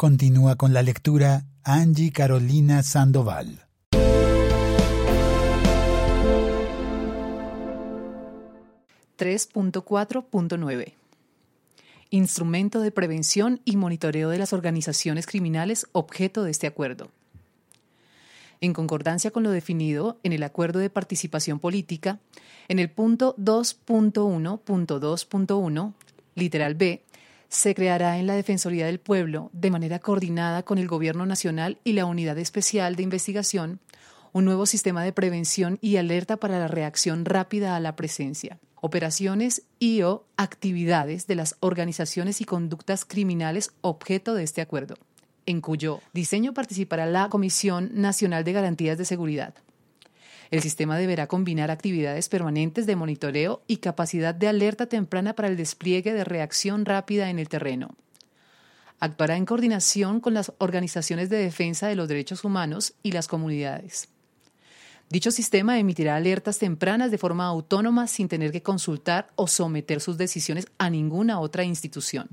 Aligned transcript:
Continúa 0.00 0.56
con 0.56 0.72
la 0.72 0.82
lectura 0.82 1.44
Angie 1.62 2.10
Carolina 2.10 2.82
Sandoval. 2.82 3.66
...3.4.9 9.18 10.94
Instrumento 12.08 12.80
de 12.80 12.90
prevención 12.90 13.60
y 13.66 13.76
monitoreo 13.76 14.30
de 14.30 14.38
las 14.38 14.54
organizaciones 14.54 15.26
criminales 15.26 15.86
objeto 15.92 16.44
de 16.44 16.52
este 16.52 16.66
acuerdo. 16.66 17.10
En 18.62 18.72
concordancia 18.72 19.30
con 19.30 19.42
lo 19.42 19.50
definido 19.50 20.18
en 20.22 20.32
el 20.32 20.44
Acuerdo 20.44 20.78
de 20.78 20.88
Participación 20.88 21.58
Política, 21.58 22.20
en 22.68 22.78
el 22.78 22.88
punto 22.88 23.36
2.1.2.1, 23.36 25.92
literal 26.36 26.74
B, 26.74 27.02
se 27.50 27.74
creará 27.74 28.16
en 28.18 28.28
la 28.28 28.34
Defensoría 28.34 28.86
del 28.86 29.00
Pueblo, 29.00 29.50
de 29.52 29.72
manera 29.72 29.98
coordinada 29.98 30.62
con 30.62 30.78
el 30.78 30.86
Gobierno 30.86 31.26
Nacional 31.26 31.78
y 31.82 31.94
la 31.94 32.04
Unidad 32.06 32.38
Especial 32.38 32.94
de 32.94 33.02
Investigación, 33.02 33.80
un 34.32 34.44
nuevo 34.44 34.66
sistema 34.66 35.02
de 35.02 35.12
prevención 35.12 35.76
y 35.80 35.96
alerta 35.96 36.36
para 36.36 36.60
la 36.60 36.68
reacción 36.68 37.24
rápida 37.24 37.74
a 37.74 37.80
la 37.80 37.96
presencia, 37.96 38.60
operaciones 38.76 39.62
y 39.80 40.02
o 40.02 40.24
actividades 40.36 41.26
de 41.26 41.34
las 41.34 41.56
organizaciones 41.58 42.40
y 42.40 42.44
conductas 42.44 43.04
criminales 43.04 43.72
objeto 43.80 44.34
de 44.34 44.44
este 44.44 44.60
acuerdo, 44.60 44.94
en 45.44 45.60
cuyo 45.60 46.00
diseño 46.12 46.54
participará 46.54 47.04
la 47.06 47.28
Comisión 47.30 47.90
Nacional 47.94 48.44
de 48.44 48.52
Garantías 48.52 48.96
de 48.96 49.04
Seguridad. 49.04 49.54
El 50.50 50.62
sistema 50.62 50.98
deberá 50.98 51.28
combinar 51.28 51.70
actividades 51.70 52.28
permanentes 52.28 52.86
de 52.86 52.96
monitoreo 52.96 53.62
y 53.68 53.76
capacidad 53.76 54.34
de 54.34 54.48
alerta 54.48 54.86
temprana 54.86 55.34
para 55.34 55.48
el 55.48 55.56
despliegue 55.56 56.12
de 56.12 56.24
reacción 56.24 56.84
rápida 56.84 57.30
en 57.30 57.38
el 57.38 57.48
terreno. 57.48 57.94
Actuará 58.98 59.36
en 59.36 59.46
coordinación 59.46 60.20
con 60.20 60.34
las 60.34 60.52
organizaciones 60.58 61.30
de 61.30 61.38
defensa 61.38 61.86
de 61.86 61.94
los 61.94 62.08
derechos 62.08 62.44
humanos 62.44 62.94
y 63.02 63.12
las 63.12 63.28
comunidades. 63.28 64.08
Dicho 65.08 65.30
sistema 65.30 65.78
emitirá 65.78 66.16
alertas 66.16 66.58
tempranas 66.58 67.10
de 67.10 67.18
forma 67.18 67.46
autónoma 67.46 68.06
sin 68.06 68.28
tener 68.28 68.52
que 68.52 68.62
consultar 68.62 69.30
o 69.36 69.46
someter 69.46 70.00
sus 70.00 70.18
decisiones 70.18 70.66
a 70.78 70.90
ninguna 70.90 71.40
otra 71.40 71.64
institución. 71.64 72.28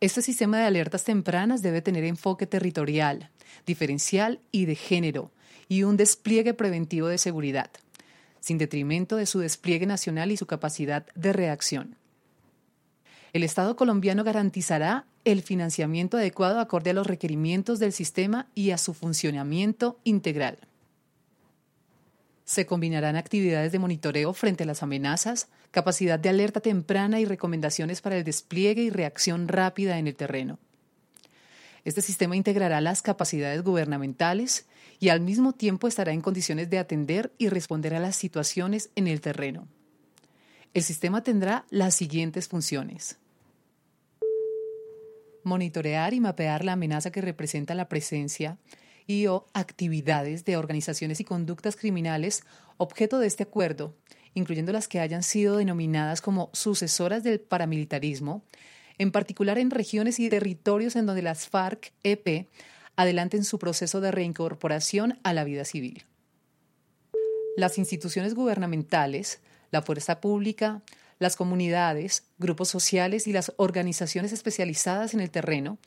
Este 0.00 0.22
sistema 0.22 0.58
de 0.58 0.64
alertas 0.64 1.04
tempranas 1.04 1.62
debe 1.62 1.82
tener 1.82 2.04
enfoque 2.04 2.46
territorial, 2.46 3.30
diferencial 3.66 4.40
y 4.50 4.64
de 4.64 4.74
género, 4.74 5.30
y 5.68 5.82
un 5.82 5.96
despliegue 5.96 6.54
preventivo 6.54 7.08
de 7.08 7.18
seguridad, 7.18 7.70
sin 8.40 8.58
detrimento 8.58 9.16
de 9.16 9.26
su 9.26 9.38
despliegue 9.40 9.86
nacional 9.86 10.32
y 10.32 10.36
su 10.36 10.46
capacidad 10.46 11.06
de 11.14 11.32
reacción. 11.32 11.96
El 13.32 13.44
Estado 13.44 13.76
colombiano 13.76 14.24
garantizará 14.24 15.06
el 15.24 15.42
financiamiento 15.42 16.16
adecuado 16.16 16.58
acorde 16.58 16.90
a 16.90 16.94
los 16.94 17.06
requerimientos 17.06 17.78
del 17.78 17.92
sistema 17.92 18.48
y 18.54 18.70
a 18.70 18.78
su 18.78 18.94
funcionamiento 18.94 19.98
integral. 20.04 20.58
Se 22.44 22.66
combinarán 22.66 23.14
actividades 23.14 23.70
de 23.70 23.78
monitoreo 23.78 24.32
frente 24.32 24.64
a 24.64 24.66
las 24.66 24.82
amenazas, 24.82 25.48
capacidad 25.70 26.18
de 26.18 26.30
alerta 26.30 26.60
temprana 26.60 27.20
y 27.20 27.24
recomendaciones 27.24 28.00
para 28.00 28.16
el 28.16 28.24
despliegue 28.24 28.82
y 28.82 28.90
reacción 28.90 29.46
rápida 29.46 29.98
en 29.98 30.08
el 30.08 30.16
terreno. 30.16 30.58
Este 31.84 32.02
sistema 32.02 32.36
integrará 32.36 32.80
las 32.80 33.02
capacidades 33.02 33.62
gubernamentales 33.62 34.66
y 34.98 35.08
al 35.08 35.20
mismo 35.20 35.52
tiempo 35.52 35.88
estará 35.88 36.12
en 36.12 36.20
condiciones 36.20 36.68
de 36.68 36.78
atender 36.78 37.32
y 37.38 37.48
responder 37.48 37.94
a 37.94 38.00
las 38.00 38.16
situaciones 38.16 38.90
en 38.96 39.06
el 39.06 39.20
terreno. 39.20 39.66
El 40.74 40.82
sistema 40.82 41.22
tendrá 41.22 41.64
las 41.70 41.94
siguientes 41.94 42.48
funciones. 42.48 43.18
Monitorear 45.42 46.12
y 46.14 46.20
mapear 46.20 46.64
la 46.64 46.72
amenaza 46.72 47.10
que 47.10 47.22
representa 47.22 47.74
la 47.74 47.88
presencia 47.88 48.58
y 49.06 49.26
o 49.26 49.46
actividades 49.54 50.44
de 50.44 50.56
organizaciones 50.56 51.18
y 51.18 51.24
conductas 51.24 51.76
criminales 51.76 52.44
objeto 52.76 53.18
de 53.18 53.26
este 53.26 53.42
acuerdo, 53.42 53.96
incluyendo 54.34 54.72
las 54.72 54.86
que 54.86 55.00
hayan 55.00 55.22
sido 55.22 55.56
denominadas 55.56 56.20
como 56.20 56.50
sucesoras 56.52 57.24
del 57.24 57.40
paramilitarismo, 57.40 58.44
en 59.00 59.12
particular 59.12 59.56
en 59.56 59.70
regiones 59.70 60.20
y 60.20 60.28
territorios 60.28 60.94
en 60.94 61.06
donde 61.06 61.22
las 61.22 61.48
FARC-EP 61.48 62.48
adelanten 62.96 63.44
su 63.44 63.58
proceso 63.58 64.02
de 64.02 64.10
reincorporación 64.10 65.18
a 65.22 65.32
la 65.32 65.42
vida 65.42 65.64
civil. 65.64 66.04
Las 67.56 67.78
instituciones 67.78 68.34
gubernamentales, 68.34 69.40
la 69.70 69.80
fuerza 69.80 70.20
pública, 70.20 70.82
las 71.18 71.36
comunidades, 71.36 72.24
grupos 72.36 72.68
sociales 72.68 73.26
y 73.26 73.32
las 73.32 73.54
organizaciones 73.56 74.34
especializadas 74.34 75.14
en 75.14 75.20
el 75.20 75.30
terreno 75.30 75.78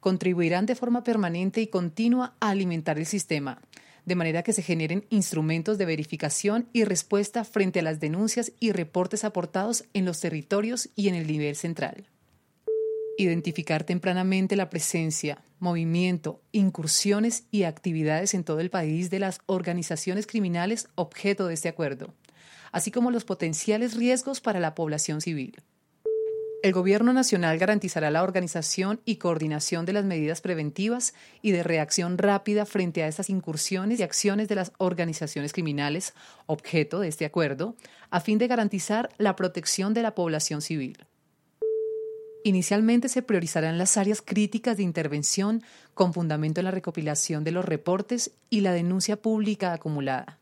contribuirán 0.00 0.64
de 0.64 0.74
forma 0.74 1.04
permanente 1.04 1.60
y 1.60 1.66
continua 1.66 2.36
a 2.40 2.48
alimentar 2.48 2.98
el 2.98 3.04
sistema, 3.04 3.60
de 4.06 4.14
manera 4.14 4.42
que 4.42 4.54
se 4.54 4.62
generen 4.62 5.04
instrumentos 5.10 5.76
de 5.76 5.84
verificación 5.84 6.70
y 6.72 6.84
respuesta 6.84 7.44
frente 7.44 7.80
a 7.80 7.82
las 7.82 8.00
denuncias 8.00 8.52
y 8.60 8.72
reportes 8.72 9.24
aportados 9.24 9.84
en 9.92 10.06
los 10.06 10.20
territorios 10.20 10.88
y 10.96 11.08
en 11.08 11.16
el 11.16 11.26
nivel 11.26 11.54
central. 11.54 12.06
Identificar 13.18 13.84
tempranamente 13.84 14.56
la 14.56 14.70
presencia, 14.70 15.42
movimiento, 15.58 16.40
incursiones 16.50 17.44
y 17.50 17.64
actividades 17.64 18.32
en 18.32 18.42
todo 18.42 18.60
el 18.60 18.70
país 18.70 19.10
de 19.10 19.18
las 19.18 19.40
organizaciones 19.46 20.26
criminales 20.26 20.88
objeto 20.94 21.46
de 21.46 21.54
este 21.54 21.68
acuerdo, 21.68 22.14
así 22.72 22.90
como 22.90 23.10
los 23.10 23.24
potenciales 23.24 23.96
riesgos 23.96 24.40
para 24.40 24.60
la 24.60 24.74
población 24.74 25.20
civil. 25.20 25.62
El 26.62 26.72
Gobierno 26.72 27.12
Nacional 27.12 27.58
garantizará 27.58 28.10
la 28.12 28.22
organización 28.22 29.00
y 29.04 29.16
coordinación 29.16 29.84
de 29.84 29.92
las 29.92 30.04
medidas 30.04 30.40
preventivas 30.40 31.12
y 31.42 31.50
de 31.50 31.64
reacción 31.64 32.18
rápida 32.18 32.66
frente 32.66 33.02
a 33.02 33.08
estas 33.08 33.30
incursiones 33.30 33.98
y 33.98 34.04
acciones 34.04 34.46
de 34.46 34.54
las 34.54 34.72
organizaciones 34.78 35.52
criminales 35.52 36.14
objeto 36.46 37.00
de 37.00 37.08
este 37.08 37.24
acuerdo, 37.24 37.74
a 38.10 38.20
fin 38.20 38.38
de 38.38 38.46
garantizar 38.46 39.10
la 39.18 39.34
protección 39.34 39.92
de 39.92 40.02
la 40.02 40.14
población 40.14 40.62
civil. 40.62 41.04
Inicialmente 42.44 43.08
se 43.08 43.22
priorizarán 43.22 43.78
las 43.78 43.96
áreas 43.96 44.22
críticas 44.22 44.76
de 44.76 44.82
intervención 44.82 45.62
con 45.94 46.12
fundamento 46.12 46.60
en 46.60 46.64
la 46.64 46.70
recopilación 46.70 47.44
de 47.44 47.52
los 47.52 47.64
reportes 47.64 48.32
y 48.50 48.60
la 48.60 48.72
denuncia 48.72 49.16
pública 49.16 49.72
acumulada. 49.72 50.38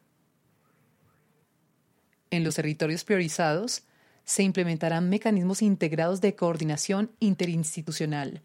En 2.31 2.44
los 2.44 2.55
territorios 2.55 3.05
priorizados 3.05 3.83
se 4.25 4.43
implementarán 4.43 5.10
mecanismos 5.10 5.62
integrados 5.62 6.21
de 6.21 6.37
coordinación 6.37 7.10
interinstitucional 7.19 8.43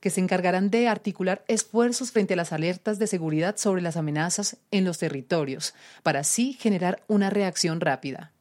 que 0.00 0.10
se 0.10 0.20
encargarán 0.20 0.70
de 0.70 0.88
articular 0.88 1.44
esfuerzos 1.48 2.12
frente 2.12 2.34
a 2.34 2.36
las 2.36 2.52
alertas 2.52 2.98
de 2.98 3.06
seguridad 3.06 3.56
sobre 3.56 3.82
las 3.82 3.96
amenazas 3.96 4.56
en 4.70 4.84
los 4.84 4.98
territorios, 4.98 5.74
para 6.02 6.20
así 6.20 6.52
generar 6.52 7.02
una 7.08 7.30
reacción 7.30 7.80
rápida. 7.80 8.32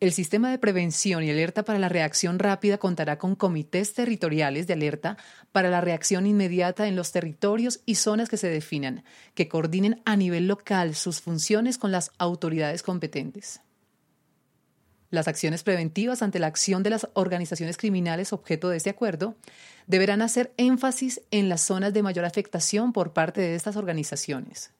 El 0.00 0.12
sistema 0.12 0.50
de 0.50 0.56
prevención 0.56 1.22
y 1.22 1.30
alerta 1.30 1.62
para 1.62 1.78
la 1.78 1.90
reacción 1.90 2.38
rápida 2.38 2.78
contará 2.78 3.18
con 3.18 3.36
comités 3.36 3.92
territoriales 3.92 4.66
de 4.66 4.72
alerta 4.72 5.18
para 5.52 5.68
la 5.68 5.82
reacción 5.82 6.26
inmediata 6.26 6.88
en 6.88 6.96
los 6.96 7.12
territorios 7.12 7.80
y 7.84 7.96
zonas 7.96 8.30
que 8.30 8.38
se 8.38 8.48
definan, 8.48 9.04
que 9.34 9.46
coordinen 9.46 10.00
a 10.06 10.16
nivel 10.16 10.48
local 10.48 10.94
sus 10.94 11.20
funciones 11.20 11.76
con 11.76 11.92
las 11.92 12.12
autoridades 12.16 12.82
competentes. 12.82 13.60
Las 15.10 15.28
acciones 15.28 15.64
preventivas 15.64 16.22
ante 16.22 16.38
la 16.38 16.46
acción 16.46 16.82
de 16.82 16.90
las 16.90 17.06
organizaciones 17.12 17.76
criminales 17.76 18.32
objeto 18.32 18.70
de 18.70 18.78
este 18.78 18.88
acuerdo 18.88 19.36
deberán 19.86 20.22
hacer 20.22 20.54
énfasis 20.56 21.20
en 21.30 21.50
las 21.50 21.60
zonas 21.60 21.92
de 21.92 22.02
mayor 22.02 22.24
afectación 22.24 22.94
por 22.94 23.12
parte 23.12 23.42
de 23.42 23.54
estas 23.54 23.76
organizaciones. 23.76 24.72